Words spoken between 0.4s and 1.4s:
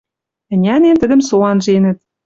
Ӹнянен, тӹдӹм со